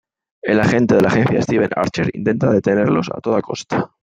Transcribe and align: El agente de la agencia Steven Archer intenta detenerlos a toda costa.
El 0.41 0.59
agente 0.59 0.95
de 0.95 1.01
la 1.01 1.09
agencia 1.09 1.43
Steven 1.43 1.69
Archer 1.75 2.09
intenta 2.15 2.49
detenerlos 2.49 3.11
a 3.13 3.21
toda 3.21 3.43
costa. 3.43 3.91